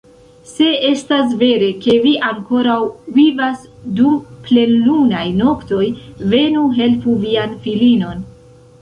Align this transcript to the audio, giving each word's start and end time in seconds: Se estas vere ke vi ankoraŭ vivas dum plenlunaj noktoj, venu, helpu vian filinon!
Se 0.51 0.67
estas 0.85 1.35
vere 1.43 1.67
ke 1.83 1.97
vi 2.05 2.13
ankoraŭ 2.29 2.79
vivas 3.19 3.69
dum 4.01 4.17
plenlunaj 4.49 5.23
noktoj, 5.45 5.87
venu, 6.35 6.69
helpu 6.83 7.19
vian 7.29 7.59
filinon! 7.69 8.31